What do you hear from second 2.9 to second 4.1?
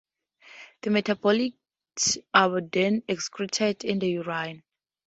excreted in the